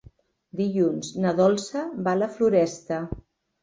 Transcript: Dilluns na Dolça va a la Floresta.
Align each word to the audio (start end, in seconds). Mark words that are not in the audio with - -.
Dilluns 0.61 1.13
na 1.27 1.35
Dolça 1.43 1.87
va 2.03 2.19
a 2.19 2.23
la 2.25 2.35
Floresta. 2.35 3.05